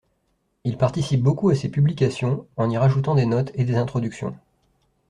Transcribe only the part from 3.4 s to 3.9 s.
et des